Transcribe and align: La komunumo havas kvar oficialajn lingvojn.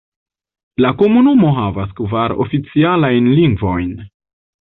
La 0.85 0.89
komunumo 1.01 1.51
havas 1.57 1.91
kvar 1.99 2.33
oficialajn 2.47 3.29
lingvojn. 3.41 3.93